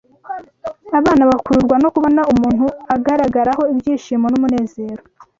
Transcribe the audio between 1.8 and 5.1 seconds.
no kubona umuntu agaragaraho ibyishimo n’umunezero